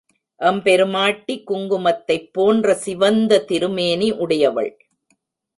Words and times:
எம்பெருமாட்டி 0.41 1.43
குங்குமத்தைப் 1.47 2.29
போன்ற 2.33 2.73
சிவந்த 2.75 3.39
திருமேனி 3.39 4.11
உடையவள். 4.11 4.71